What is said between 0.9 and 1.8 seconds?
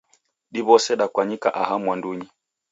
dakwanyika aha